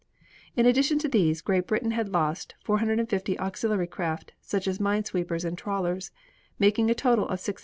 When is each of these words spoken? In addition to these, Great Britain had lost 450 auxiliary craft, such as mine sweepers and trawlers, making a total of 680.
In 0.55 0.65
addition 0.65 0.97
to 0.97 1.07
these, 1.07 1.41
Great 1.41 1.67
Britain 1.67 1.91
had 1.91 2.09
lost 2.09 2.55
450 2.63 3.37
auxiliary 3.37 3.85
craft, 3.85 4.33
such 4.41 4.67
as 4.67 4.79
mine 4.79 5.05
sweepers 5.05 5.45
and 5.45 5.55
trawlers, 5.55 6.09
making 6.57 6.89
a 6.89 6.95
total 6.95 7.27
of 7.27 7.39
680. 7.39 7.59